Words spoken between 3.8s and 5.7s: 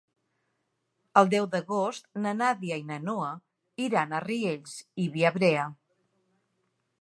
iran a Riells i Viabrea.